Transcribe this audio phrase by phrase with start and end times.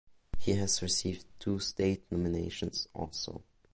[0.39, 3.43] He has received two state nominations also.